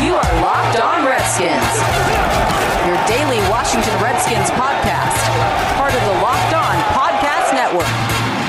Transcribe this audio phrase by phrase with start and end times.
[0.00, 1.76] You are Locked On Redskins,
[2.86, 5.18] your daily Washington Redskins podcast,
[5.76, 7.86] part of the Locked On Podcast Network.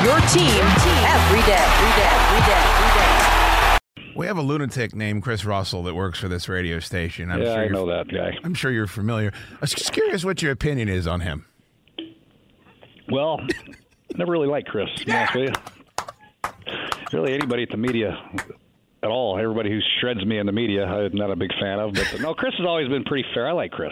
[0.04, 0.64] Your team
[1.06, 4.14] every day, every day, every day, every day.
[4.16, 7.30] We have a lunatic named Chris Russell that works for this radio station.
[7.30, 8.38] I'm yeah, sure I you're- know that guy.
[8.44, 9.32] I'm sure you're familiar.
[9.52, 11.46] I was just curious what your opinion is on him.
[13.12, 13.40] Well,
[14.16, 14.90] never really liked Chris.
[15.06, 15.32] Yeah.
[15.34, 16.54] be honest with
[17.12, 17.20] you.
[17.20, 18.18] Really, anybody at the media
[19.04, 21.94] at all, everybody who shreds me in the media, I'm not a big fan of.
[21.94, 23.50] But no, Chris has always been pretty fair.
[23.50, 23.92] I like Chris.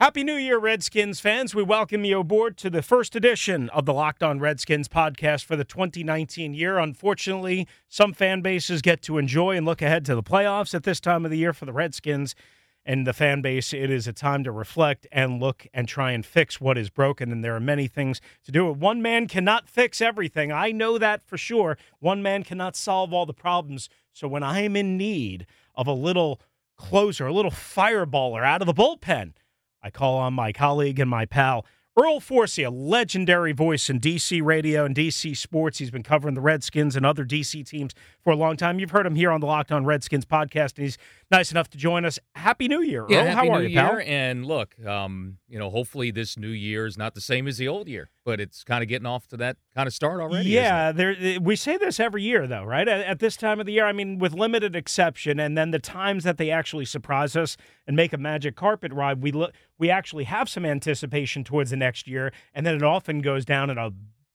[0.00, 1.54] Happy New Year, Redskins fans.
[1.54, 5.56] We welcome you aboard to the first edition of the Locked On Redskins podcast for
[5.56, 6.78] the 2019 year.
[6.78, 11.00] Unfortunately, some fan bases get to enjoy and look ahead to the playoffs at this
[11.00, 12.36] time of the year for the Redskins.
[12.84, 16.24] And the fan base, it is a time to reflect and look and try and
[16.24, 17.32] fix what is broken.
[17.32, 18.72] And there are many things to do.
[18.72, 20.52] One man cannot fix everything.
[20.52, 21.76] I know that for sure.
[21.98, 23.90] One man cannot solve all the problems.
[24.18, 26.40] So when I am in need of a little
[26.76, 29.34] closer, a little fireballer out of the bullpen,
[29.80, 31.64] I call on my colleague and my pal,
[31.96, 35.78] Earl Forcey, a legendary voice in DC radio and DC sports.
[35.78, 38.80] He's been covering the Redskins and other DC teams for a long time.
[38.80, 40.98] You've heard him here on the Locked On Redskins podcast, and he's
[41.30, 42.18] nice enough to join us.
[42.34, 43.26] Happy New Year, Earl.
[43.26, 43.88] How are New you, Year.
[43.88, 44.00] pal?
[44.04, 47.68] And look, um, you know, hopefully this new year is not the same as the
[47.68, 50.50] old year, but it's kind of getting off to that kind of start already.
[50.50, 51.16] Yeah, there.
[51.40, 52.86] We say this every year, though, right?
[52.86, 55.78] At, at this time of the year, I mean, with limited exception, and then the
[55.78, 59.88] times that they actually surprise us and make a magic carpet ride, we look, we
[59.88, 63.78] actually have some anticipation towards the next year, and then it often goes down in
[63.78, 63.92] a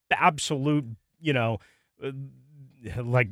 [0.09, 0.85] absolute,
[1.21, 1.59] you know,
[2.03, 2.09] uh,
[3.03, 3.27] like.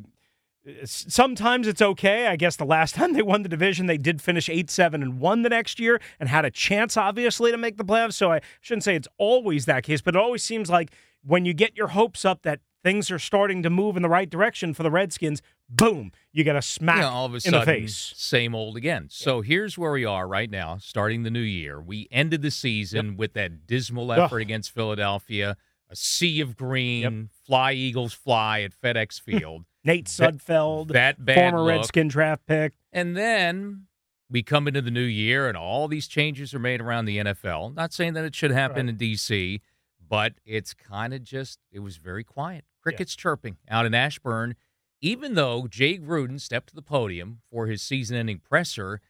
[0.86, 2.28] Sometimes it's okay.
[2.28, 5.20] I guess the last time they won the division, they did finish 8 7 and
[5.20, 8.14] 1 the next year and had a chance, obviously, to make the playoffs.
[8.14, 10.92] So I shouldn't say it's always that case, but it always seems like
[11.24, 14.30] when you get your hopes up that things are starting to move in the right
[14.30, 17.60] direction for the Redskins, boom, you get a smack Yeah, all of a in sudden,
[17.60, 18.14] the face.
[18.16, 19.08] same old again.
[19.12, 21.80] So here's where we are right now, starting the new year.
[21.80, 24.20] We ended the season with that dismal Ugh.
[24.20, 25.58] effort against Philadelphia,
[25.92, 29.66] a sea of green, fly Eagles fly at FedEx Field.
[29.84, 31.82] Nate That- Sudfeld, that bad former look.
[31.82, 32.74] Redskin draft pick.
[32.92, 33.88] And then
[34.30, 37.76] we come into the new year, and all these changes are made around the NFL.
[37.76, 39.62] Not saying that it should happen in D.C.,
[40.08, 42.66] but it's kind of just, it was very quiet.
[42.82, 44.56] Crickets chirping out in Ashburn,
[45.02, 49.02] even though Jay Gruden stepped to the podium for his season ending presser,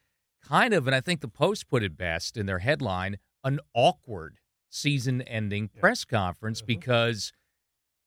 [0.44, 4.38] kind of, and I think the Post put it best in their headline, an awkward
[4.70, 6.68] season ending press conference mm-hmm.
[6.68, 7.34] because.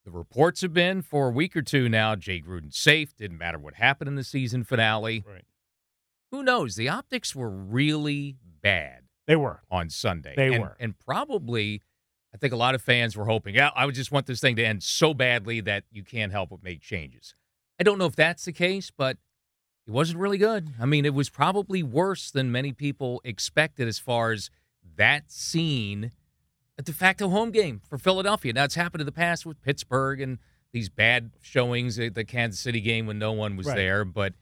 [0.05, 2.15] The reports have been for a week or two now.
[2.15, 3.15] Jay Gruden's safe.
[3.17, 5.23] Didn't matter what happened in the season finale.
[5.27, 5.45] Right.
[6.31, 6.75] Who knows?
[6.75, 9.63] The optics were really bad They were.
[9.71, 10.35] on Sunday.
[10.37, 10.77] They and, were.
[10.79, 11.81] And probably,
[12.33, 14.55] I think a lot of fans were hoping, yeah, I would just want this thing
[14.57, 17.33] to end so badly that you can't help but make changes.
[17.79, 19.17] I don't know if that's the case, but
[19.87, 20.69] it wasn't really good.
[20.79, 24.51] I mean, it was probably worse than many people expected as far as
[24.97, 26.11] that scene,
[26.77, 28.53] a de facto home game for Philadelphia.
[28.53, 30.39] Now, it's happened in the past with Pittsburgh and
[30.71, 33.75] these bad showings at the Kansas City game when no one was Right.
[33.77, 34.03] there.
[34.05, 34.33] But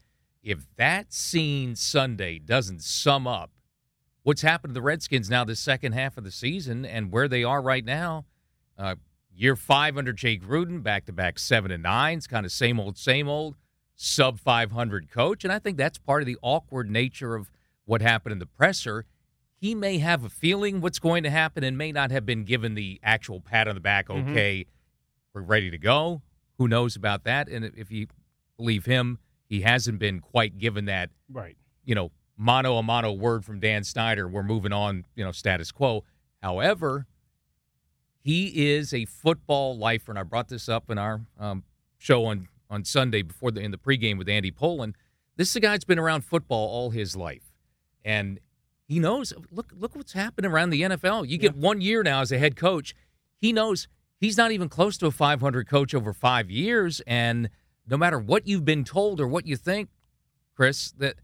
[0.42, 3.50] if that scene Sunday doesn't sum up
[4.24, 7.44] what's happened to the Redskins now the second half of the season and where they
[7.44, 8.24] are right now.
[8.76, 8.96] Uh,
[9.32, 12.96] year five under Jay Gruden, back to back seven and nines, kind of same old,
[12.96, 13.54] same old,
[13.94, 15.44] sub 500 coach.
[15.44, 17.50] And I think that's part of the awkward nature of
[17.84, 19.04] what happened in the presser.
[19.60, 22.74] He may have a feeling what's going to happen and may not have been given
[22.74, 24.30] the actual pat on the back, Mhm.
[24.30, 24.66] okay,
[25.32, 26.22] we're ready to go.
[26.58, 27.48] Who knows about that?
[27.48, 28.08] And if you
[28.56, 31.56] believe him, he hasn't been quite given that Right.
[31.84, 34.28] you know, mono a mono word from Dan Snyder.
[34.28, 36.04] We're moving on, you know, status quo.
[36.42, 37.06] However,
[38.20, 41.64] he is a football lifer, and I brought this up in our um,
[41.98, 44.96] show on on Sunday before the in the pregame with Andy Pollin.
[45.36, 47.52] This is a guy that's been around football all his life,
[48.04, 48.40] and
[48.86, 49.32] he knows.
[49.50, 51.28] Look, look what's happening around the NFL.
[51.28, 52.94] You get one year now as a head coach.
[53.40, 53.88] He knows
[54.20, 57.48] he's not even close to a 500 coach over five years, and
[57.86, 59.88] no matter what you've been told or what you think,
[60.54, 61.16] Chris, that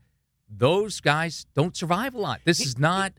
[0.49, 2.41] those guys don't survive a lot.
[2.45, 3.13] This is not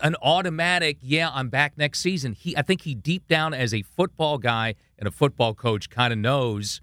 [0.00, 2.32] an automatic, yeah, I'm back next season.
[2.32, 6.12] He I think he deep down as a football guy and a football coach kind
[6.12, 6.80] of knows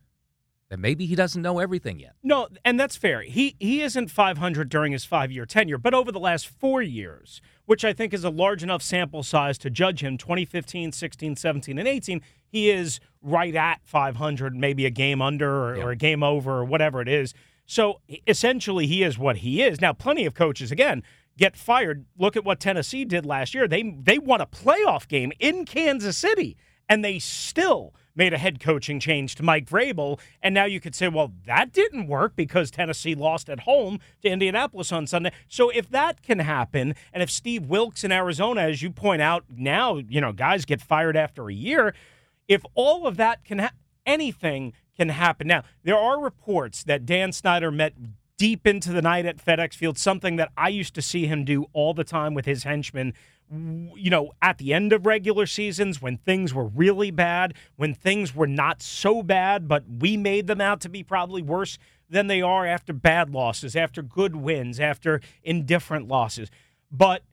[0.74, 2.16] that maybe he doesn't know everything yet.
[2.24, 3.22] No, and that's fair.
[3.22, 7.42] He he isn't 500 during his five year tenure, but over the last four years,
[7.66, 11.78] which I think is a large enough sample size to judge him 2015, 16, 17,
[11.78, 15.84] and 18, he is right at 500, maybe a game under or, Yeah.
[15.84, 17.36] or a game over or whatever it is.
[17.68, 19.80] So essentially, he is what he is.
[19.80, 21.04] Now, plenty of coaches, again,
[21.38, 22.06] get fired.
[22.18, 23.68] Look at what Tennessee did last year.
[23.68, 26.58] They they won a playoff game in Kansas City,
[26.90, 30.19] and they still made a head coaching change to Mike Vrabel.
[30.42, 34.30] And now you could say, well, that didn't work because Tennessee lost at home to
[34.30, 35.31] Indianapolis on Sunday.
[35.48, 39.45] So if that can happen, and if Steve Wilks in Arizona, as you point out,
[39.50, 41.94] now you know guys get fired after a year.
[42.48, 45.48] If all of that can happen, anything can happen.
[45.48, 47.94] Now there are reports that Dan Snyder met
[48.38, 51.66] deep into the night at FedEx Field, something that I used to see him do
[51.74, 53.13] all the time with his henchmen.
[53.51, 58.34] You know, at the end of regular seasons, when things were really bad, when things
[58.34, 61.78] were not so bad, but we made them out to be probably worse
[62.10, 66.50] than they are after bad losses, after good wins, after indifferent losses.
[66.92, 67.24] But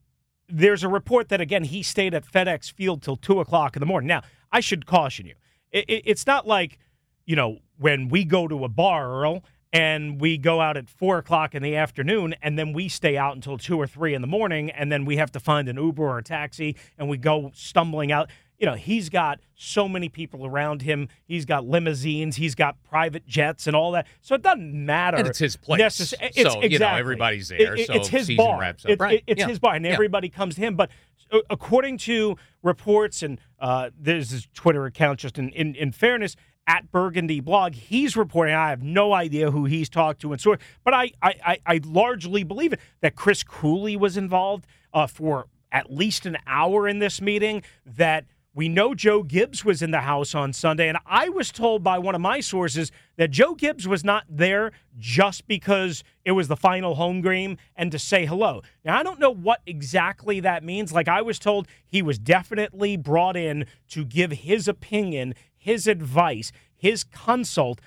[0.48, 3.86] there's a report that again he stayed at FedEx Field till two o'clock in the
[3.86, 4.08] morning.
[4.08, 4.22] Now
[4.52, 5.34] I should caution you,
[5.70, 6.78] it, it- it's not like
[7.24, 11.18] you know when we go to a bar, Earl, and we go out at four
[11.18, 14.26] o'clock in the afternoon, and then we stay out until two or three in the
[14.28, 17.50] morning, and then we have to find an Uber or a taxi, and we go
[17.54, 18.28] stumbling out.
[18.58, 21.08] You know, he's got so many people around him.
[21.24, 22.36] He's got limousines.
[22.36, 24.06] He's got private jets and all that.
[24.20, 25.16] So it doesn't matter.
[25.16, 25.80] And it's his place.
[25.80, 28.60] necess- So, it's, you know, everybody's there, It- it- so it's his season bar.
[28.60, 28.90] wraps up.
[28.90, 29.14] It- Right.
[29.20, 29.48] it- it's Yeah.
[29.48, 29.92] his bar, and Yeah.
[29.92, 30.74] everybody comes to him.
[30.76, 30.90] But
[31.32, 36.36] uh, according to reports, and uh, there's his Twitter account, just in, in, in fairness,
[36.70, 38.54] at Burgundy Blog, he's reporting.
[38.54, 42.44] I have no idea who he's talked to and so, but I I, I, largely
[42.44, 47.20] believe it that Chris Cooley was involved uh, for at least an hour in this
[47.20, 47.64] meeting.
[47.84, 51.82] That we know Joe Gibbs was in the house on Sunday, and I was told
[51.82, 56.48] by one of my sources that Joe Gibbs was not there just because it was
[56.48, 58.62] the final home game and to say hello.
[58.84, 60.92] Now, I don't know what exactly that means.
[60.92, 66.50] Like, I was told he was definitely brought in to give his opinion, his advice,
[66.74, 67.80] his consult.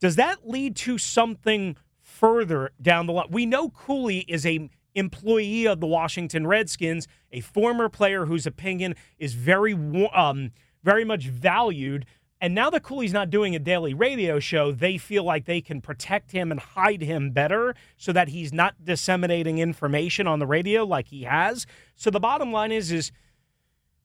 [0.00, 3.28] Does that lead to something further down the line?
[3.30, 8.96] We know Cooley is a employee of the Washington Redskins, a former player whose opinion
[9.18, 9.72] is very
[10.12, 10.50] um,
[10.82, 12.04] very much valued.
[12.42, 15.80] And now that Cooley's not doing a daily radio show, they feel like they can
[15.80, 20.84] protect him and hide him better so that he's not disseminating information on the radio
[20.84, 21.66] like he has.
[21.96, 23.12] So the bottom line is is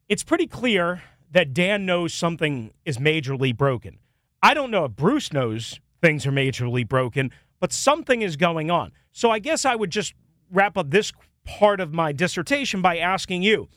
[0.07, 1.01] it's pretty clear
[1.35, 3.99] that Dan knows something is majorly broken.
[4.41, 7.29] I don't know if Bruce knows things are majorly broken,
[7.59, 8.93] but something is going on.
[9.11, 10.13] So I guess I would just
[10.49, 11.11] wrap up this
[11.43, 13.67] part of my dissertation by asking you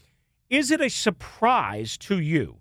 [0.48, 2.58] Is it a surprise to you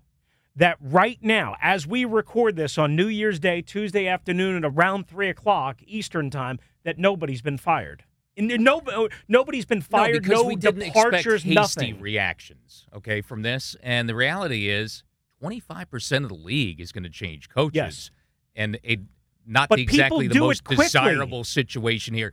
[0.56, 5.06] that right now, as we record this on New Year's Day, Tuesday afternoon at around
[5.06, 8.02] 3 o'clock Eastern Time, that nobody's been fired?
[8.38, 10.14] No, nobody's been fired.
[10.14, 11.44] no, because we didn't departures.
[11.44, 12.00] expect hasty nothing.
[12.00, 12.86] reactions.
[12.94, 15.02] Okay, from this, and the reality is,
[15.40, 18.10] twenty five percent of the league is going to change coaches, Yes.
[18.56, 19.00] and it
[19.46, 22.32] not But exactly the most desirable situation here.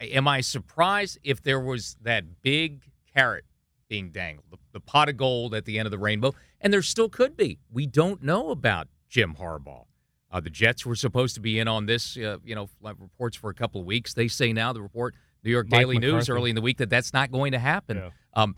[0.00, 2.82] Am I surprised if there was that big
[3.14, 3.44] carrot
[3.88, 6.34] being dangled, the, the pot of gold at the end of the rainbow?
[6.60, 7.60] And there still could be.
[7.70, 9.84] We don't know about Jim Harbaugh.
[10.30, 13.48] Uh, the Jets were supposed to be in on this, uh, you know, reports for
[13.48, 14.12] a couple of weeks.
[14.12, 15.14] They say now the report,
[15.46, 17.98] New York Mike Daily News early in the week, that that's not going to happen.
[17.98, 18.10] Yeah.
[18.34, 18.56] Um,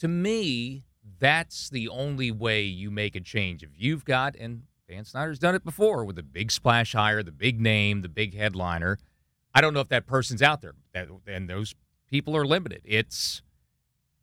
[0.00, 0.84] to me,
[1.18, 3.62] that's the only way you make a change.
[3.62, 7.32] If you've got, and Dan Snyder's done it before with the big splash hire, the
[7.32, 8.98] big name, the big headliner.
[9.54, 11.74] I don't know if that person's out there, that, and those
[12.10, 12.82] people are limited.
[12.84, 13.42] It's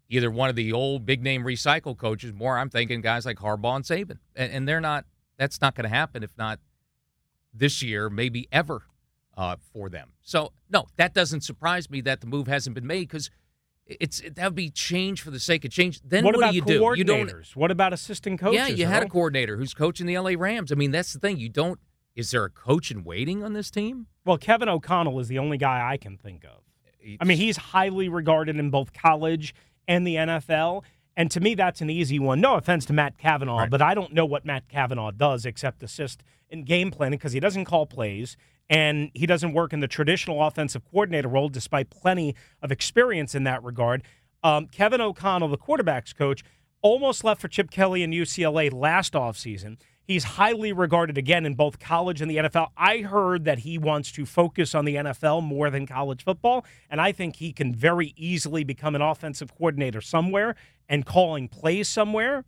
[0.10, 2.33] either one of the old big name recycle coaches.
[2.33, 5.05] More, I'm thinking guys like Harbaugh and Saban, and, and they're not.
[5.38, 6.22] That's not going to happen.
[6.22, 6.60] If not
[7.53, 8.83] this year, maybe ever
[9.38, 10.12] uh, for them.
[10.22, 13.30] So no, that doesn't surprise me that the move hasn't been made because
[13.86, 16.02] it's that would be change for the sake of change.
[16.04, 16.94] Then what what, about do you do?
[16.96, 17.32] You don't.
[17.56, 18.56] What about assistant coaches?
[18.56, 20.72] Yeah, you had a coordinator who's coaching the LA Rams.
[20.72, 21.38] I mean, that's the thing.
[21.38, 21.80] You don't.
[22.16, 24.08] Is there a coach in waiting on this team?
[24.24, 26.62] Well, Kevin O'Connell is the only guy I can think of.
[27.20, 29.54] I mean, he's highly regarded in both college
[29.88, 30.84] and the NFL.
[31.18, 32.40] And to me, that's an easy one.
[32.40, 33.70] No offense to Matt Cavanaugh, Right.
[33.70, 37.40] but I don't know what Matt Cavanaugh does except assist in game planning because he
[37.40, 38.38] doesn't call plays
[38.70, 43.43] and he doesn't work in the traditional offensive coordinator role, despite plenty of experience in
[43.43, 44.03] that regard.
[44.43, 46.43] Um, Kevin O'Connell, the quarterback's coach,
[46.82, 49.77] almost left for Chip Kelly and UCLA last offseason.
[50.05, 52.67] He's highly regarded again in both college and the NFL.
[52.75, 57.00] I heard that he wants to focus on the NFL more than college football, and
[57.00, 60.55] I think he can very easily become an offensive coordinator somewhere
[60.89, 62.43] and calling plays somewhere,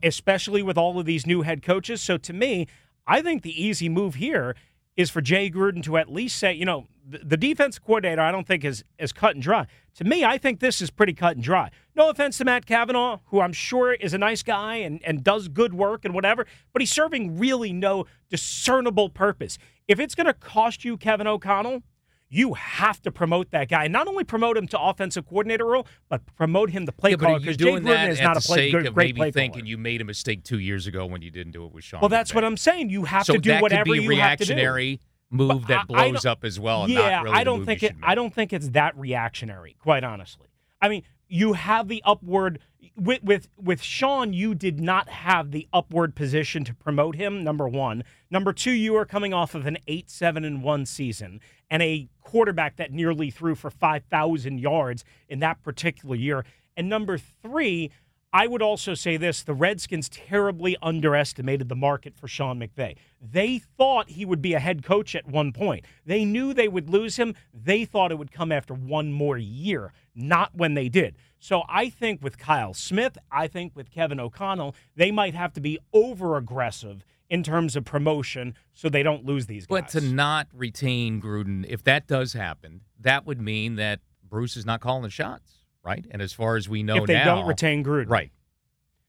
[0.00, 2.00] especially with all of these new head coaches.
[2.00, 2.68] So to me,
[3.04, 4.54] I think the easy move here
[4.96, 8.46] is for Jay Gruden to at least say, you know, the, defense coordinator, I don't
[8.46, 9.66] think is is cut and dry.
[9.96, 11.70] To me, I think this is pretty cut and dry.
[11.96, 15.48] No offense to Matt Cavanaugh, who I'm sure is a nice guy and, and does
[15.48, 19.58] good work and whatever, but he's serving really no discernible purpose.
[19.88, 21.82] If it's going to cost you Kevin O'Connell,
[22.30, 23.88] you have to promote that guy.
[23.88, 27.40] Not only promote him to offensive coordinator role, but promote him to play Yeah, caller
[27.40, 29.30] because Jay doing Gruden that is not a play, sake good, of great maybe play
[29.32, 29.68] thinking caller.
[29.68, 32.00] you made a mistake two years ago when you didn't do it with Sean?
[32.00, 32.34] Well, that's McVay?
[32.36, 32.90] what I'm saying.
[32.90, 34.54] You have so to do that whatever could be you have to do.
[34.54, 36.84] reactionary move But that blows up as well.
[36.84, 37.96] And yeah, not really I don't think it.
[38.02, 39.76] I don't think it's that reactionary.
[39.80, 40.48] Quite honestly,
[40.80, 42.58] I mean, you have the upward
[42.96, 44.32] with with with Sean.
[44.32, 47.44] You did not have the upward position to promote him.
[47.44, 48.04] Number one.
[48.30, 48.72] Number two.
[48.72, 52.92] You are coming off of an eight seven and one season and a quarterback that
[52.92, 56.44] nearly threw for five thousand yards in that particular year.
[56.76, 57.90] And number three.
[58.32, 62.96] I would also say this the Redskins terribly underestimated the market for Sean McVay.
[63.20, 65.84] They thought he would be a head coach at one point.
[66.06, 67.34] They knew they would lose him.
[67.52, 71.16] They thought it would come after one more year, not when they did.
[71.40, 75.60] So I think with Kyle Smith, I think with Kevin O'Connell, they might have to
[75.60, 79.82] be over aggressive in terms of promotion so they don't lose these guys.
[79.82, 84.66] But to not retain Gruden, if that does happen, that would mean that Bruce is
[84.66, 86.04] not calling the shots, right?
[86.10, 88.08] And as far as we know if they now, don't retain Gruden.
[88.10, 88.30] right,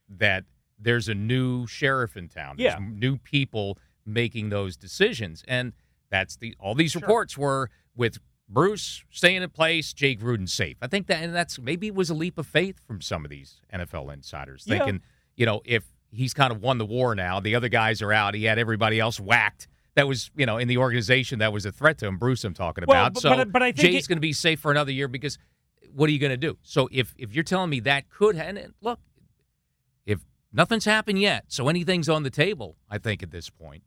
[0.10, 0.46] that
[0.80, 2.56] there's a new sheriff in town.
[2.58, 2.86] There's Yeah.
[2.90, 5.74] new people making those decisions, and
[6.10, 7.02] that's the all these Sure.
[7.02, 8.18] reports were with
[8.50, 10.78] Bruce staying in place, Jake Gruden safe.
[10.82, 13.32] I think that and that's maybe it was a leap of faith from some of
[13.32, 14.80] these NFL insiders Yeah.
[14.80, 15.02] thinking,
[15.38, 18.34] you know, if he's kind of won the war now, the other guys are out,
[18.34, 19.68] he had everybody else whacked.
[19.96, 22.18] That was, you know, in the organization that was a threat to him.
[22.18, 23.14] Bruce, I'm talking Well, about.
[23.14, 25.38] but- so but- but I think Jay's going to be safe for another year because
[25.94, 26.58] what are you going to do?
[26.62, 29.00] So if if you're telling me that could and look,
[30.06, 30.20] if
[30.52, 33.84] nothing's happened yet, so anything's on the table, I think at this point,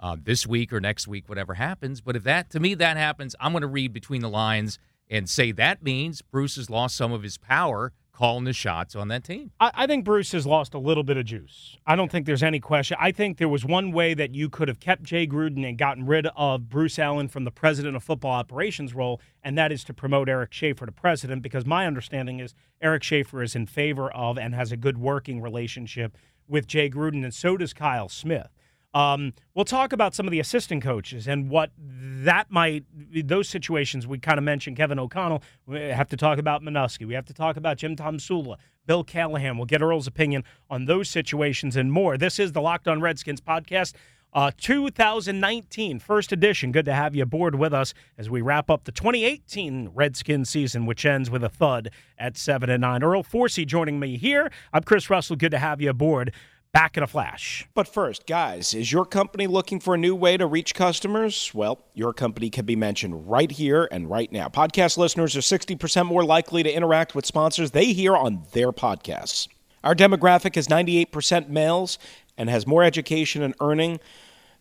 [0.00, 2.00] uh, this week or next week, whatever happens.
[2.00, 5.28] But if that to me that happens, I'm going to read between the lines and
[5.28, 9.24] say that means Bruce has lost some of his power calling the shots on that
[9.24, 9.50] team.
[9.58, 11.76] I, I think Bruce has lost a little bit of juice.
[11.84, 12.96] I don't think there's any question.
[13.00, 16.06] I think there was one way that you could have kept Jay Gruden and gotten
[16.06, 19.92] rid of Bruce Allen from the president of football operations role, and that is to
[19.92, 24.38] promote Eric Schaefer to president, because my understanding is Eric Schaefer is in favor of
[24.38, 26.16] and has a good working relationship
[26.46, 28.53] with Jay Gruden, and so does Kyle Smith.
[28.94, 32.84] Um, we'll talk about some of the assistant coaches and what that might,
[33.24, 34.06] those situations.
[34.06, 35.42] We kind of mentioned Kevin O'Connell.
[35.66, 37.06] We have to talk about Manusky.
[37.06, 39.56] We have to talk about Jim Tomsula, Bill Callahan.
[39.56, 42.16] We'll get Earl's opinion on those situations and more.
[42.16, 43.94] This is the Locked On Redskins podcast.
[44.32, 46.72] Uh, 2019 first edition.
[46.72, 50.86] Good to have you aboard with us as we wrap up the 2018 Redskins season,
[50.86, 53.04] which ends with a thud at seven and nine.
[53.04, 54.50] Earl Forcey joining me here.
[54.72, 55.36] I'm Chris Russell.
[55.36, 56.32] Good to have you aboard.
[56.74, 57.68] Back in a flash.
[57.72, 61.52] But first, guys, is your company looking for a new way to reach customers?
[61.54, 64.48] Well, your company can be mentioned right here and right now.
[64.48, 69.46] Podcast listeners are 60% more likely to interact with sponsors they hear on their podcasts.
[69.84, 71.96] Our demographic is 98% males
[72.36, 74.00] and has more education and earning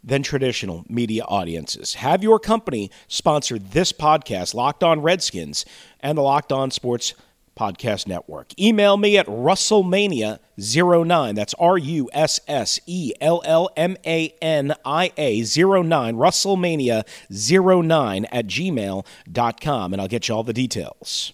[0.03, 1.96] than traditional media audiences.
[1.96, 5.65] Have your company sponsor this podcast, Locked On Redskins,
[6.00, 7.15] and the Locked On Sports
[7.55, 8.60] Podcast Network.
[8.60, 11.36] Email me at Russellmania09.
[11.36, 16.15] That's R U S S E L L M A N I A 09.
[16.15, 21.33] Russellmania09 at gmail.com, and I'll get you all the details.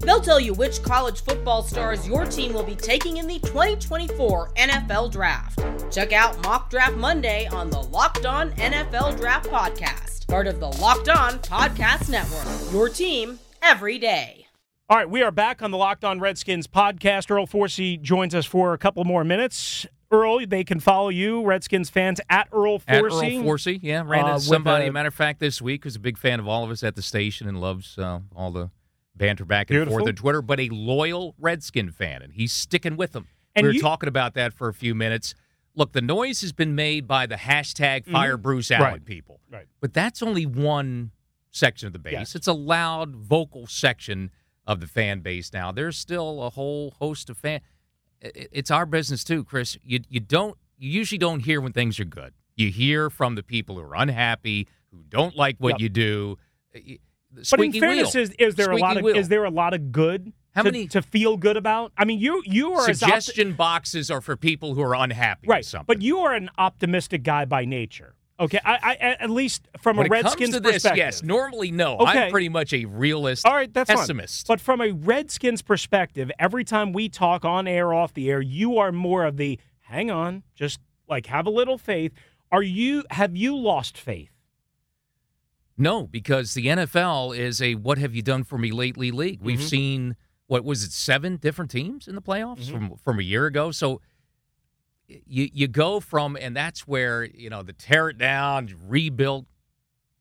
[0.00, 4.50] They'll tell you which college football stars your team will be taking in the 2024
[4.56, 5.60] NFL Draft.
[5.92, 10.68] Check out Mock Draft Monday on the Locked On NFL Draft Podcast, part of the
[10.68, 12.72] Locked On Podcast Network.
[12.72, 14.46] Your team every day.
[14.88, 17.30] All right, we are back on the Locked On Redskins podcast.
[17.30, 19.86] Earl Forcey joins us for a couple more minutes.
[20.10, 22.84] Earl, they can follow you, Redskins fans, at Earl Forcey.
[22.88, 23.12] At Earl
[23.44, 24.86] Forcey, yeah, ran Uh, into with somebody.
[24.86, 26.96] a- matter of fact, this week who's a big fan of all of us at
[26.96, 28.70] the station and loves uh, all the
[29.20, 29.98] banter back and Beautiful.
[30.00, 30.42] forth on Twitter.
[30.42, 33.28] But a loyal Redskin fan, and he's sticking with them.
[33.54, 35.34] And we were you- talking about that for a few minutes.
[35.76, 38.92] Look, the noise has been made by the hashtag Fire Bruce Allen Mm-hmm.
[38.94, 39.04] Right.
[39.04, 39.66] people, Right.
[39.80, 41.12] but that's only one
[41.52, 42.12] section of the base.
[42.12, 42.34] Yes.
[42.34, 44.30] It's a loud, vocal section
[44.66, 45.52] of the fan base.
[45.52, 47.60] Now, there's still a whole host of fan.
[48.20, 49.78] It's our business too, Chris.
[49.82, 52.34] You you don't you usually don't hear when things are good.
[52.56, 55.80] You hear from the people who are unhappy, who don't like what Yep.
[55.80, 56.38] you do.
[57.32, 58.22] But in fairness, wheel.
[58.24, 59.16] is, is there a lot of wheel.
[59.16, 61.92] is there a lot of good How to, many to feel good about?
[61.96, 65.58] I mean, you you are opt- suggestion boxes are for people who are unhappy right,
[65.58, 65.86] with something.
[65.86, 68.14] but you are an optimistic guy by nature.
[68.40, 70.96] Okay, I, I at least from when a Redskins comes to this, perspective.
[70.96, 71.22] yes.
[71.22, 71.98] Normally, no.
[71.98, 72.24] Okay.
[72.24, 73.44] I'm pretty much a realist.
[73.46, 74.46] All right, that's pessimist.
[74.46, 74.54] fine.
[74.54, 78.78] But from a Redskins perspective, every time we talk on air, off the air, you
[78.78, 82.12] are more of the hang on, just like have a little faith.
[82.50, 83.04] Are you?
[83.10, 84.30] Have you lost faith?
[85.80, 89.40] No, because the NFL is a what have you done for me lately league.
[89.40, 89.68] We've Mhm.
[89.68, 92.70] seen what was it seven different teams in the playoffs Mhm.
[92.70, 93.70] from from a year ago.
[93.70, 94.00] So
[95.08, 99.46] you you go from and that's where you know the tear it down, rebuild.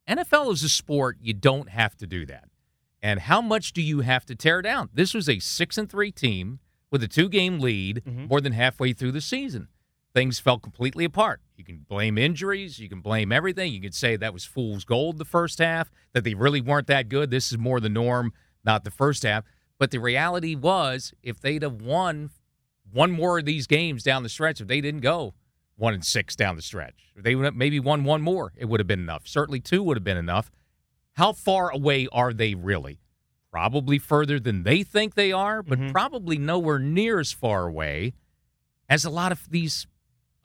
[0.07, 2.49] NFL is a sport you don't have to do that.
[3.01, 4.89] And how much do you have to tear down?
[4.93, 8.29] This was a six and three team with a two game lead Mhm.
[8.29, 9.67] more than halfway through the season.
[10.13, 11.41] Things fell completely apart.
[11.59, 13.73] You can blame injuries, you can blame everything.
[13.73, 17.09] You can say that was fool's gold the first half, that they really weren't that
[17.09, 17.31] good.
[17.31, 18.31] This is more the norm,
[18.63, 19.43] not the first half.
[19.77, 22.29] But the reality was, if they'd have won
[22.89, 25.33] one more of these games down the stretch, if they didn't go
[25.75, 28.63] one and six down the stretch, if they would have maybe won one more, it
[28.69, 29.27] would have been enough.
[29.27, 30.49] Certainly two would have been enough.
[31.17, 33.01] How far away are they really?
[33.51, 35.91] Probably further than they think they are, but Mhm.
[35.91, 38.13] probably nowhere near as far away
[38.87, 39.87] as a lot of these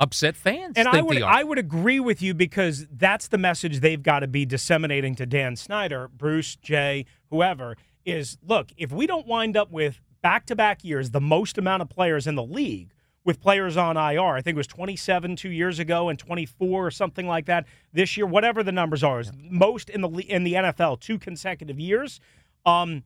[0.00, 1.22] upset fans And think I would.
[1.22, 5.26] I would agree with you because that's the message they've got to be disseminating to
[5.26, 11.10] Dan Snyder, Bruce, Jay, whoever is look, if we don't wind up with back-to-back years
[11.10, 12.90] the most amount of players in the league
[13.24, 16.90] with players on IR, I think it was 27 2 years ago and 24 or
[16.90, 20.54] something like that this year, whatever the numbers are, is most in the in the
[20.54, 22.20] NFL two consecutive years.
[22.66, 23.04] Um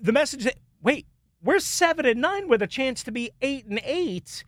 [0.00, 1.06] the message that wait,
[1.42, 4.44] we're 7 and 9 with a chance to be 8 and 8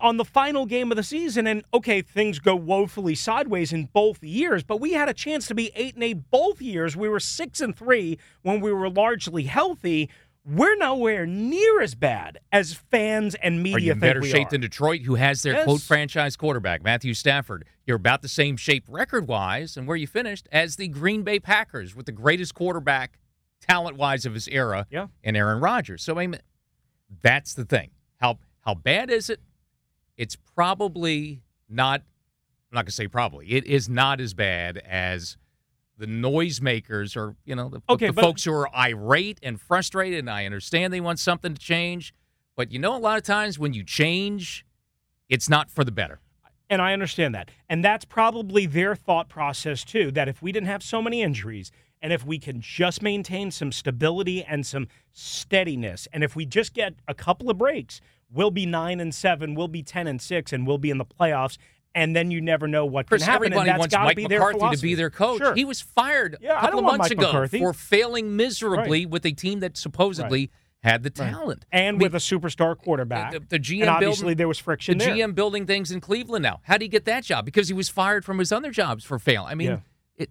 [0.00, 4.22] on the final game of the season and okay things go woefully sideways in both
[4.22, 7.20] years but we had a chance to be 8 and 8 both years we were
[7.20, 10.08] 6 and 3 when we were largely healthy
[10.44, 14.50] we're nowhere near as bad as fans and media Are you in better shape are.
[14.50, 15.64] than Detroit, who has their Yes.
[15.64, 17.64] quote franchise quarterback, Matthew Stafford?
[17.84, 21.40] You're about the same shape record wise and where you finished as the Green Bay
[21.40, 23.18] Packers with the greatest quarterback
[23.60, 25.08] talent wise of his era Yeah.
[25.24, 26.04] in Aaron Rodgers.
[26.04, 26.38] So I mean
[27.22, 27.90] that's the thing.
[28.20, 29.40] How how bad is it?
[30.16, 32.02] It's probably not
[32.70, 33.52] I'm not gonna say probably.
[33.52, 35.36] It is not as bad as
[35.98, 40.18] the noisemakers or you know the, Okay, the but- folks who are irate and frustrated
[40.18, 42.12] and i understand they want something to change
[42.54, 44.66] but you know a lot of times when you change
[45.30, 46.20] it's not for the better
[46.68, 47.50] And I understand that.
[47.68, 51.70] And that's probably their thought process too that if we didn't have so many injuries
[52.02, 56.74] and if we can just maintain some stability and some steadiness and if we just
[56.74, 58.00] get a couple of breaks,
[58.36, 61.04] we'll be 9 and 7, we'll be 10 and 6 and we'll be in the
[61.04, 61.56] playoffs
[61.94, 64.16] and then you never know what Chris, can happen everybody and that's wants to Mike
[64.16, 65.38] be their McCarthy to be their coach.
[65.38, 65.54] Sure.
[65.54, 67.58] He was fired Yeah, a couple of months ago McCarthy.
[67.58, 70.50] for failing miserably with a team that supposedly
[70.82, 71.30] had the Right.
[71.32, 71.64] talent.
[71.72, 73.32] and I mean, with a superstar quarterback.
[73.32, 75.14] the, the GM and obviously building, there was friction the there.
[75.16, 76.60] GM building things in Cleveland now.
[76.64, 77.44] How did he get that job?
[77.46, 79.48] Because he was fired from his other jobs for failing.
[79.50, 79.78] I mean, Yeah.
[80.16, 80.30] it,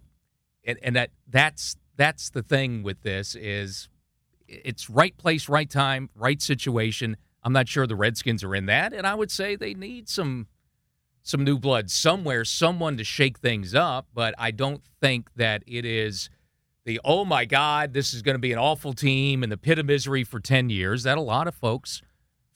[0.64, 3.88] and, and that that's that's the thing with this is
[4.48, 7.16] it's right place, right time, right situation.
[7.46, 10.48] I'm not sure the Redskins are in that, and I would say they need some
[11.22, 14.08] some new blood somewhere, someone to shake things up.
[14.12, 16.28] But I don't think that it is
[16.84, 19.78] the oh my god, this is going to be an awful team and the pit
[19.78, 21.04] of misery for ten years.
[21.04, 22.02] That a lot of folks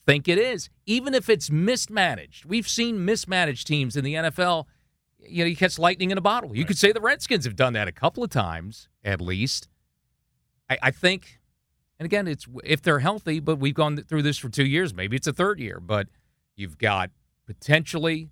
[0.05, 2.43] think it is, even if it's mismanaged.
[2.43, 4.65] We've seen mismanaged teams in the NFL.
[5.19, 6.53] You know, you catch lightning in a bottle.
[6.53, 9.69] You could say the Redskins have done that a couple of times, at least.
[10.69, 11.39] I, I think,
[12.01, 14.91] and again, it's if they're healthy, but we've gone through this for two years.
[14.91, 16.07] Maybe it's a third year, but
[16.55, 17.11] you've got
[17.45, 18.31] potentially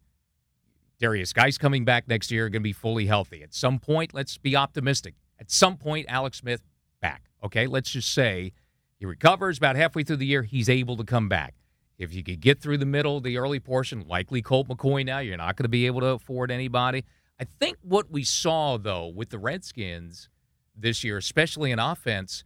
[0.99, 3.43] Derrius Guice coming back next year, going to be fully healthy.
[3.43, 5.13] At some point, let's be optimistic.
[5.39, 6.63] At some point, Alex Smith
[6.99, 7.25] back.
[7.43, 8.53] Okay, let's just say
[8.97, 10.41] he recovers about halfway through the year.
[10.41, 11.53] He's able to come back.
[11.99, 15.37] If you could get through the middle, the early portion, likely Colt McCoy now, you're
[15.37, 17.05] not going to be able to afford anybody.
[17.39, 20.27] I think what we saw, though, with the Redskins
[20.75, 22.43] this year, especially in offense,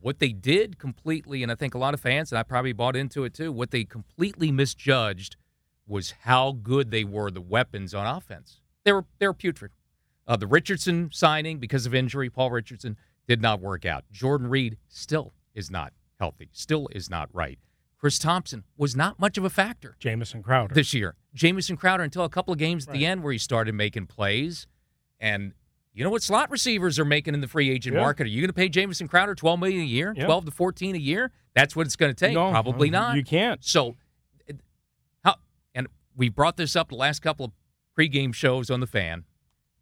[0.00, 2.96] what they did completely, and I think a lot of fans, and I probably bought
[2.96, 5.36] into it too, what they completely misjudged
[5.86, 8.60] was how good they were, the weapons on offense.
[8.84, 9.72] They were, they were putrid.
[10.26, 14.04] Uh, the Richardson signing, because of injury, Paul Richardson, did not work out.
[14.12, 17.58] Jordan Reed still is not healthy, still is not right.
[17.98, 20.74] Chris Thompson was not much of a factor Jamison Crowder.
[20.74, 21.16] this year.
[21.34, 24.66] Jamison Crowder until a couple of games at the end where he started making plays.
[25.18, 25.52] And
[25.92, 28.02] you know what slot receivers are making in the free agent Yeah.
[28.02, 28.24] market?
[28.24, 30.26] Are you going to pay Jamison Crowder 12 million a year, Yeah.
[30.26, 31.32] 12 to 14 a year?
[31.54, 32.34] That's what it's going to take.
[32.34, 33.16] No, Probably not.
[33.16, 33.64] You can't.
[33.64, 33.96] So,
[34.48, 34.52] eh,
[35.24, 35.36] how?
[35.74, 37.52] And we brought this up the last couple of
[37.98, 39.24] pregame shows on the fan,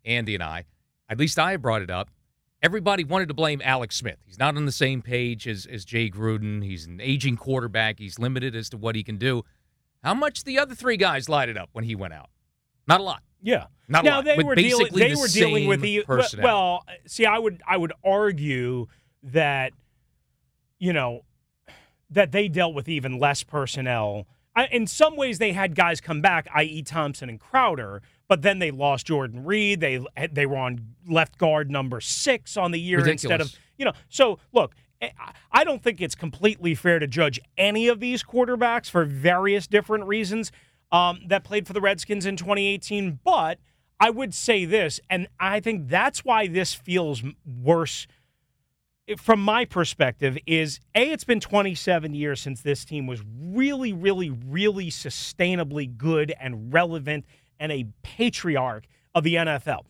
[0.05, 0.65] Andy and I.
[1.09, 2.11] At least I brought it up.
[2.61, 4.19] everybody wanted to blame Alex Smith.
[4.27, 6.65] He's not on the same page as, as Jay Gruden.
[6.65, 8.01] He's an aging quarterback.
[8.01, 9.45] He's limited as to what he can do.
[10.03, 12.31] How much the other three guys lighted up when he went out?
[12.89, 13.23] Not a lot.
[13.43, 13.67] Yeah.
[13.89, 14.89] Not now they were dealing.
[14.93, 16.45] They the were dealing with the personnel.
[16.45, 16.85] well.
[17.07, 18.87] See, I would I would argue
[19.23, 19.73] that
[20.79, 21.23] you know
[22.11, 24.27] that they dealt with even less personnel.
[24.55, 28.59] I, in some ways, they had guys come back, i.e., Thompson and Crowder, but then
[28.59, 29.81] they lost Jordan Reed.
[29.81, 33.93] They they were on left guard number six on the year instead of you know.
[34.09, 35.13] So look, I-
[35.51, 40.05] I don't think it's completely fair to judge any of these quarterbacks for various different
[40.05, 40.53] reasons
[40.91, 43.21] um, that played for the Redskins in 2018.
[43.25, 43.59] But
[44.01, 48.07] I would say this, and I think that's why this feels worse
[49.17, 54.29] from my perspective is a it's been 27 years since this team was really really
[54.29, 57.25] really sustainably good and relevant
[57.59, 59.85] and a patriarch of the NFL.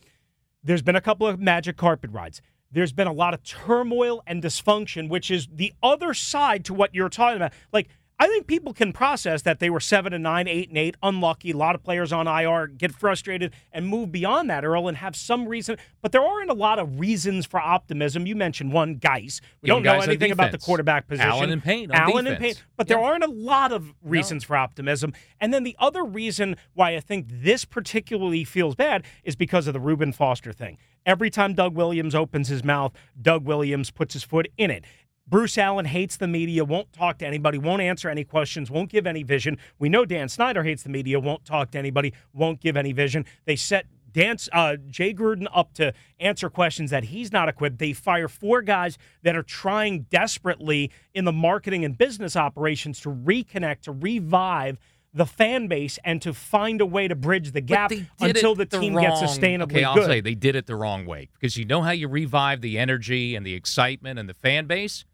[0.62, 2.40] There's been a couple of magic carpet rides.
[2.70, 6.94] There's been a lot of turmoil and dysfunction, which is the other side to what
[6.94, 7.52] you're talking about.
[7.72, 7.88] Like,
[8.20, 11.52] I think people can process that they were seven and nine, eight and eight, unlucky.
[11.52, 15.14] A lot of players on IR get frustrated and move beyond that, Earl, and have
[15.14, 15.76] some reason.
[16.02, 18.26] But there aren't a lot of reasons for optimism.
[18.26, 19.40] You mentioned one, Guice.
[19.62, 21.30] We Young don't know anything about the quarterback position.
[21.30, 22.38] Allen and Payne on Allen and.
[22.38, 22.54] Payne.
[22.76, 23.04] But there Yeah.
[23.06, 25.12] aren't a lot of reasons for optimism.
[25.40, 29.74] And then the other reason why I think this particularly feels bad is because of
[29.74, 30.76] the Reuben Foster thing.
[31.06, 34.84] Every time Doug Williams opens his mouth, Doug Williams puts his foot in it.
[35.28, 39.06] Bruce Allen hates the media, won't talk to anybody, won't answer any questions, won't give
[39.06, 39.58] any vision.
[39.78, 43.26] We know Dan Snyder hates the media, won't talk to anybody, won't give any vision.
[43.44, 47.78] They set dance uh, Jay Gruden up to answer questions that he's not equipped.
[47.78, 53.10] They fire four guys that are trying desperately in the marketing and business operations to
[53.10, 54.78] reconnect, to revive
[55.14, 58.36] the fan base, and to find a way to bridge the gap But they did
[58.36, 60.06] until the the team wrong, gets sustainably Okay, I'll good.
[60.06, 63.34] say they did it the wrong way because you know how you revive the energy
[63.34, 65.04] and the excitement and the fan base.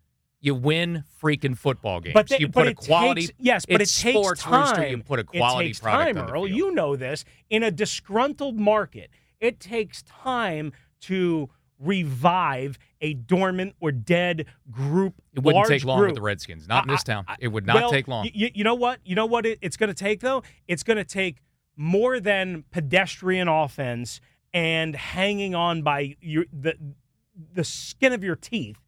[0.45, 2.13] You win freaking football games.
[2.13, 3.29] But, they, you put a quality.
[3.29, 4.61] takes, yes, but it takes time.
[4.61, 6.47] Rooster, you put a quality it takes product time, Earl.
[6.47, 7.25] You know this.
[7.49, 9.09] In a disgruntled market,
[9.41, 15.15] it takes time to revive a dormant or dead group.
[15.35, 16.11] It wouldn't take long group.
[16.11, 16.69] with the Redskins.
[16.69, 17.25] Not in this town.
[17.27, 18.25] I- It would not well, take long.
[18.35, 19.01] y- you know what?
[19.03, 20.43] You know what it, it's going to take though.
[20.69, 21.39] It's going to take
[21.75, 24.21] more than pedestrian offense
[24.53, 26.77] and hanging on by your the
[27.53, 28.79] the skin of your teeth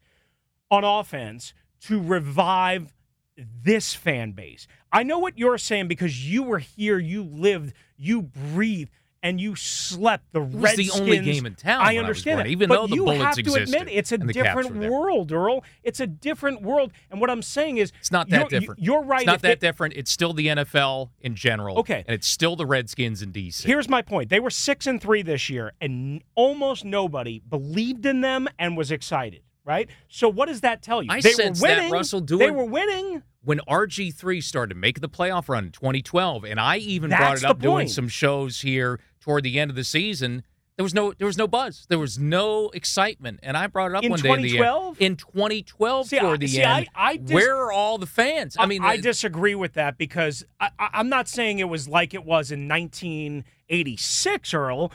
[0.69, 2.93] on offense to revive
[3.37, 4.67] this fan base.
[4.91, 8.89] I know what you're saying because you were here, you lived, you breathed,
[9.23, 10.31] and you slept.
[10.31, 10.99] The was the Redskins.
[10.99, 13.03] only game in town I when I was understand it, even but though the you
[13.05, 15.63] Bullets have to existed admit it's a and the Caps different world, Earl.
[15.83, 18.81] It's a different world, and what I'm saying is It's not that you're, different.
[18.81, 19.21] You're right.
[19.21, 19.95] It's not that they- different.
[19.95, 21.79] It's still the NFL in general.
[21.79, 22.03] Okay.
[22.07, 23.65] And it's still the Redskins in DC.
[23.65, 24.29] Here's my point.
[24.29, 28.91] They were six and three this year, and almost nobody believed in them and was
[28.91, 29.41] excited.
[29.67, 29.89] Right.
[30.07, 31.09] So what does that tell you?
[31.11, 31.91] I they sense were that, winning.
[31.91, 33.21] Russell, They were winning.
[33.43, 37.37] when RG3 started to make the playoff run in 2012, and I even That's brought
[37.39, 40.43] it up doing some shows here toward the end of the season.
[40.77, 41.85] There was no there was no buzz.
[41.89, 43.39] There was no excitement.
[43.43, 45.01] And I brought it up In one day in the 2012?
[45.01, 45.11] end.
[45.11, 46.87] In 2012 See, I- toward the see, end.
[46.95, 48.55] I- I dis- where are all the fans?
[48.57, 52.13] I mean, I disagree with that because I, I, I'm not saying it was like
[52.13, 54.91] it was in 1986, Earl.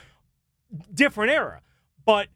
[0.95, 1.61] Different era,
[2.07, 2.29] but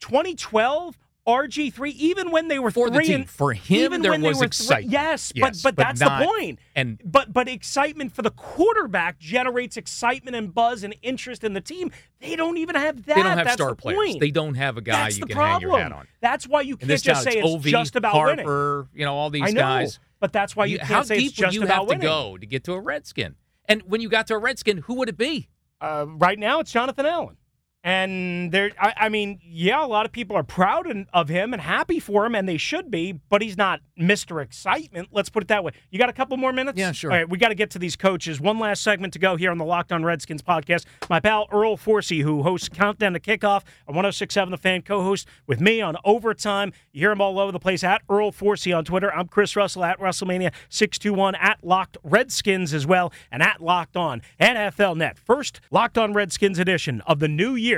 [0.00, 0.98] 2012.
[1.28, 3.14] RG3, even when they were For three team.
[3.16, 4.90] and For him, even there when they was were three- excitement.
[4.92, 6.58] yes, Yes, but but but that's not- the point.
[6.74, 11.60] and- but but excitement for the quarterback generates excitement and buzz and interest in the
[11.60, 11.90] team.
[12.20, 13.16] They don't even have that.
[13.16, 13.96] they don't have That's star the players.
[13.98, 14.20] Point.
[14.20, 15.70] They don't have a guy That's you the can problem.
[15.70, 16.08] hang your hat on.
[16.22, 18.46] That's why you can't just say it's OV, just about winning.
[18.46, 19.98] Harper, you know, all these I know, guys.
[20.20, 22.00] but that's why you, You- can't say it's just would you about have winning.
[22.00, 23.34] to go to get to a Redskin?
[23.66, 25.48] And when you got to a Redskin, who would it be?
[25.80, 27.36] Uh, right now, it's Jonathan Allen.
[27.84, 31.62] And there, I, I mean, yeah, a lot of people are proud of him and
[31.62, 33.12] happy for him, and they should be.
[33.12, 35.08] But he's not Mister Excitement.
[35.12, 35.72] Let's put it that way.
[35.90, 36.76] You got a couple more minutes?
[36.76, 37.12] Yeah, sure.
[37.12, 38.40] All right, we got to get to these coaches.
[38.40, 40.86] One last segment to go here on the Locked On Redskins podcast.
[41.08, 45.60] My pal Earl Forcey, who hosts Countdown to Kickoff on 106.7 The Fan, co-host with
[45.60, 46.72] me on Overtime.
[46.92, 49.12] You hear him all over the place at Earl Forcey on Twitter.
[49.14, 54.20] I'm Chris Russell at Russellmania 621 at Locked Redskins as well, and at Locked On
[54.40, 55.16] NFL Net.
[55.16, 57.77] First Locked On Redskins edition of the new year.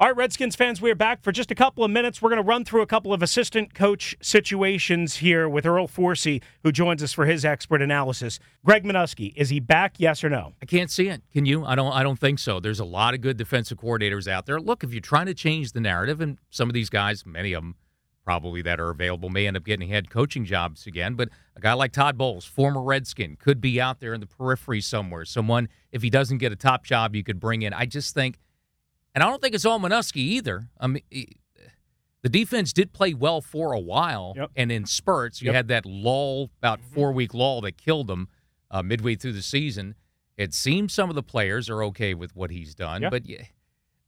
[0.00, 2.22] All right, Redskins fans, we are back for just a couple of minutes.
[2.22, 6.42] We're going to run through a couple of assistant coach situations here with Earl Forcey,
[6.62, 8.38] who joins us for his expert analysis.
[8.64, 9.96] Greg Manusky, is he back?
[9.98, 10.54] Yes or no?
[10.62, 11.20] I can't see it.
[11.34, 11.66] Can you?
[11.66, 11.92] I don't.
[11.92, 12.60] I don't think so.
[12.60, 14.58] There's a lot of good defensive coordinators out there.
[14.58, 17.62] Look, if you're trying to change the narrative, and some of these guys, many of
[17.62, 17.74] them,
[18.24, 21.12] probably that are available, may end up getting head coaching jobs again.
[21.12, 24.80] But a guy like Todd Bowles, former Redskin, could be out there in the periphery
[24.80, 25.26] somewhere.
[25.26, 27.74] Someone, if he doesn't get a top job, you could bring in.
[27.74, 28.38] I just think
[29.14, 30.68] and I don't think it's all Manusky either.
[30.78, 31.02] I mean,
[32.22, 34.50] the defense did play well for a while, yep.
[34.56, 35.54] and in spurts, you yep.
[35.54, 38.28] had that lull, about four week lull that killed them
[38.70, 39.94] uh, midway through the season.
[40.36, 43.10] It seems some of the players are okay with what he's done, yep.
[43.10, 43.44] but yeah,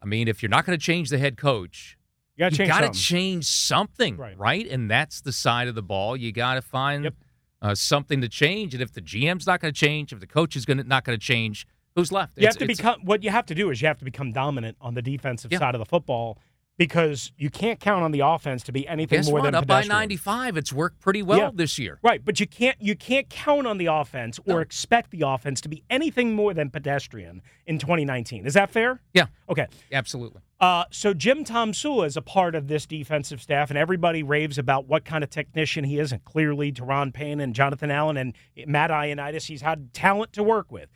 [0.03, 1.97] I mean, if you're not going to change the head coach,
[2.37, 4.39] you got to change, something, right.
[4.39, 4.67] right?
[4.67, 6.17] And that's the side of the ball.
[6.17, 7.13] You got to find
[7.61, 8.75] uh, something to change.
[8.75, 11.05] And if the GM's not going to change, if the coach is going to not
[11.05, 12.39] going to change, Who's left?
[12.39, 14.33] You it's, have to become what you have to do is you have to become
[14.33, 15.59] dominant on the defensive yeah.
[15.59, 16.39] side of the football
[16.79, 19.45] because you can't count on the offense to be anything Guess more what?
[19.45, 19.89] than up pedestrian.
[19.91, 20.57] by 95.
[20.57, 21.51] It's worked pretty well yeah.
[21.53, 21.99] this year.
[22.03, 24.59] Right, but you can't you can't count on the offense or no.
[24.59, 28.47] expect the offense to be anything more than pedestrian in 2019.
[28.47, 29.01] Is that fair?
[29.13, 29.27] Yeah.
[29.49, 29.67] Okay.
[29.93, 30.41] Absolutely.
[30.61, 34.87] Uh, so Jim Tomsula is a part of this defensive staff, and everybody raves about
[34.87, 36.13] what kind of technician he is.
[36.13, 38.33] And clearly, Daron Payne and Jonathan Allen and
[38.67, 40.89] Matt Ioannidis, he's had talent to work with.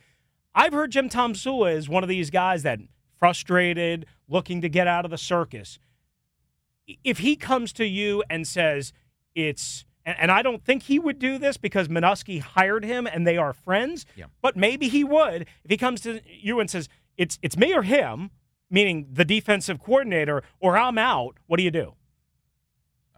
[0.57, 2.79] I've heard Jim Tomsula is one of these guys that
[3.19, 5.77] frustrated, looking to get out of the circus.
[7.03, 8.91] If he comes to you and says
[9.35, 13.35] it's and, I don't think he would do this because Manusky hired him and they
[13.35, 14.27] are friends, yeah.
[14.41, 17.83] but maybe he would if he comes to you and says it's it's me or
[17.83, 18.31] him,
[18.71, 21.37] meaning the defensive coordinator, or I'm out.
[21.45, 21.93] What do you do?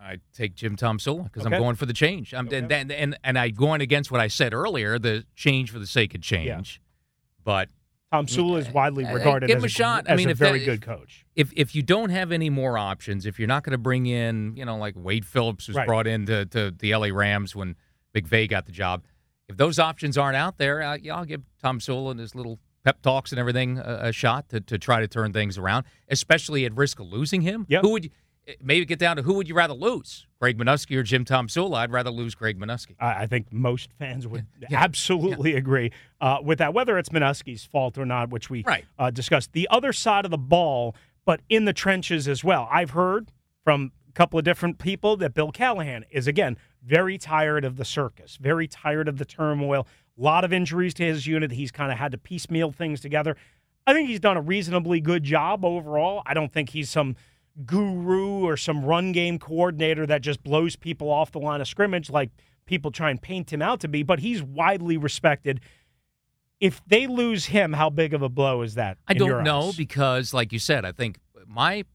[0.01, 1.55] I take Jim Tomsula because Okay.
[1.55, 2.33] I'm going for the change.
[2.33, 2.57] I'm Okay.
[2.57, 5.87] and, and and and I going against what I said earlier, the change for the
[5.87, 6.81] sake of change.
[7.43, 7.69] But
[8.13, 10.09] Tomsula is widely Uh, regarded give as him a shot.
[10.09, 11.25] I mean, a if very that- good coach.
[11.35, 14.55] if if you don't have any more options, if you're not going to bring in,
[14.55, 15.87] you know, like Wade Phillips was Right.
[15.87, 17.75] brought in to, to the LA Rams when
[18.15, 19.03] McVay got the job,
[19.47, 23.01] if those options aren't out there, uh, yeah, I'll give Tomsula and his little pep
[23.01, 26.75] talks and everything a, a shot to, to try to turn things around, especially at
[26.75, 27.65] risk of losing him.
[27.69, 27.81] Yep.
[27.83, 28.09] Who would you,
[28.61, 31.77] maybe get down to who would you rather lose, Greg Manusky or Jim Tomsula?
[31.77, 32.95] I'd rather lose Greg Manusky.
[32.99, 34.81] I think most fans would Yeah.
[34.81, 38.85] absolutely agree uh, with that, whether it's Manusky's fault or not, which we Right.
[38.97, 39.53] uh, discussed.
[39.53, 42.67] The other side of the ball, but in the trenches as well.
[42.71, 43.31] I've heard
[43.63, 47.85] from a couple of different people that Bill Callahan is, again, very tired of the
[47.85, 49.85] circus, very tired of the turmoil.
[50.17, 51.51] A lot of injuries to his unit.
[51.51, 53.37] He's kind of had to piecemeal things together.
[53.87, 56.21] I think he's done a reasonably good job overall.
[56.25, 57.15] I don't think he's some
[57.65, 62.09] guru or some run game coordinator that just blows people off the line of scrimmage
[62.09, 62.29] like
[62.65, 65.59] people try and paint him out to be, but he's widely respected.
[66.59, 68.97] If they lose him, how big of a blow is that?
[69.07, 69.75] I don't know eyes?
[69.75, 71.85] because, like you said, I think my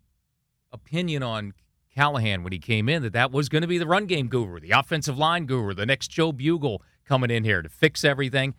[0.73, 1.53] opinion on
[1.95, 4.59] Callahan when he came in that that was going to be the run game guru,
[4.59, 8.55] the offensive line guru, the next Joe Bugel coming in here to fix everything.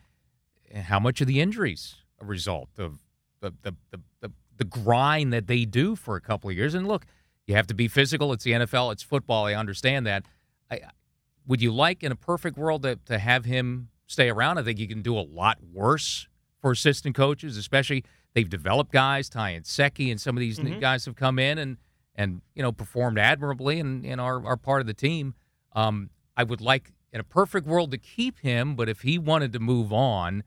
[0.73, 2.99] How much of the injuries a result of
[3.41, 3.99] the the the,
[4.57, 6.73] the, grind that they do for a couple of years?
[6.73, 7.05] And look,
[7.47, 8.33] you have to be physical.
[8.33, 8.91] It's the NFL.
[8.93, 9.45] It's football.
[9.45, 10.25] I understand that.
[10.71, 10.81] I,
[11.47, 14.57] would you like in a perfect world to, to have him stay around?
[14.57, 16.27] I think you can do a lot worse
[16.59, 20.79] for assistant coaches, especially they've developed guys, Ty Nsekhe, and some of these Mhm.
[20.81, 21.77] guys have come in and
[22.17, 25.35] and you know performed admirably and, and are, are part of the team.
[25.73, 29.51] Um, I would like in a perfect world to keep him, but if he wanted
[29.53, 30.43] to move on,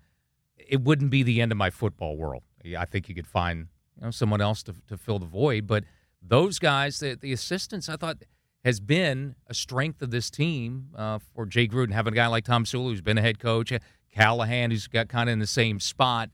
[0.57, 2.43] it wouldn't be the end of my football world.
[2.77, 3.69] I think you could find
[3.99, 5.85] you know someone else to, to fill the void, but
[6.23, 8.19] those guys, the, the assistants, I thought
[8.65, 12.45] has been a strength of this team uh, for Jay Gruden having a guy like
[12.45, 13.73] Tomsula who's been a head coach,
[14.13, 16.31] Callahan who's got kind of in the same spot.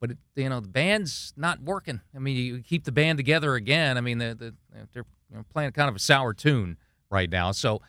[0.00, 2.00] But it, you know the band's not working.
[2.14, 3.96] I mean, you keep the band together again.
[3.96, 4.54] I mean, the, the,
[4.92, 5.04] they're
[5.52, 6.76] playing kind of a sour tune
[7.10, 7.52] right now.
[7.52, 7.80] So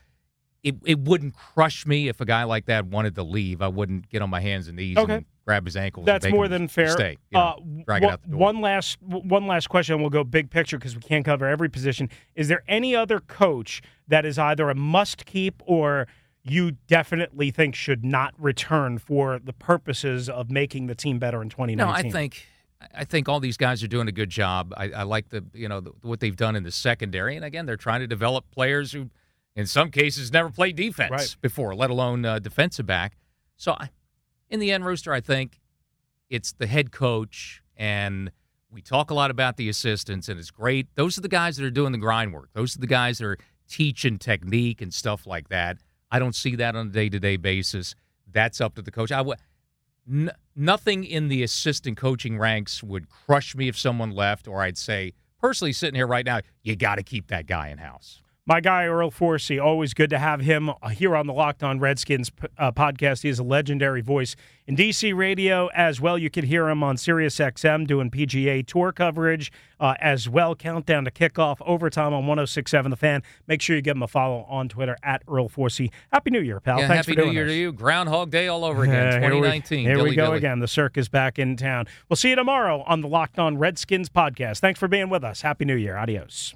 [0.63, 3.61] it it wouldn't crush me if a guy like that wanted to leave.
[3.61, 5.15] I wouldn't get on my hands and knees Okay.
[5.15, 6.05] and grab his ankles.
[6.05, 6.89] That's more than fair.
[6.89, 7.11] Stay.
[7.31, 8.39] you know, uh, drag it one- out the door.
[8.39, 11.69] One last one last question, and we'll go big picture because we can't cover every
[11.69, 12.09] position.
[12.35, 16.07] Is there any other coach that is either a must keep or
[16.43, 21.49] you definitely think should not return for the purposes of making the team better in
[21.49, 21.77] 2019?
[21.77, 22.45] No, I think
[22.95, 24.73] I think all these guys are doing a good job.
[24.77, 27.65] I, I like the you know the, what they've done in the secondary, and again,
[27.65, 29.09] they're trying to develop players who,
[29.57, 31.35] in some cases, never played defense Right.
[31.41, 33.17] before, let alone uh, defensive back.
[33.57, 33.89] So, I,
[34.49, 35.59] in the end, Rooster, I think
[36.29, 38.31] it's the head coach, and
[38.71, 40.87] we talk a lot about the assistants, and it's great.
[40.95, 42.49] Those are the guys that are doing the grind work.
[42.53, 45.77] Those are the guys that are teaching technique and stuff like that.
[46.11, 47.95] I don't see that on a day to day basis.
[48.31, 49.11] That's up to the coach.
[49.11, 49.35] I w-
[50.09, 54.77] n- nothing in the assistant coaching ranks would crush me if someone left, or I'd
[54.77, 58.21] say, personally, sitting here right now, you got to keep that guy in house.
[58.49, 62.31] My guy, Earl Forcey, always good to have him here on the Locked On Redskins
[62.57, 63.23] uh, podcast.
[63.23, 66.17] He is a legendary voice in DC radio as well.
[66.17, 70.55] You can hear him on Sirius XM doing PGA Tour coverage uh, as well.
[70.55, 73.21] Countdown to kickoff, overtime on 1067 The Fan.
[73.47, 75.91] Make sure you give him a follow on Twitter at Earl Forcey.
[76.13, 76.79] Happy New Year, pal.
[76.79, 77.51] Yeah, Thanks happy New Year this.
[77.53, 77.73] to you.
[77.73, 79.79] Groundhog Day all over again, Uh, here we- 2019.
[79.85, 80.37] Here we, go dilly.
[80.37, 80.59] again.
[80.59, 81.85] The circus back in town.
[82.07, 84.59] We'll see you tomorrow on the Locked On Redskins podcast.
[84.59, 85.41] Thanks for being with us.
[85.41, 85.97] Happy New Year.
[85.97, 86.55] Adios.